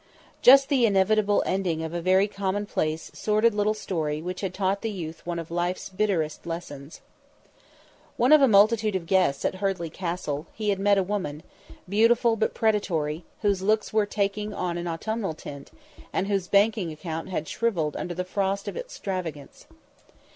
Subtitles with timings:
[0.41, 4.89] Just the inevitable ending of a very commonplace, sordid little story which had taught the
[4.89, 7.01] youth one of life's bitterest lessons.
[8.17, 11.43] One of a multitude of guests at Hurdley Castle, he had met a woman,
[11.87, 15.69] beautiful but predatory, whose looks were taking on an autumnal tint,
[16.11, 19.67] and whose banking account had shrivelled under the frost of extravagance.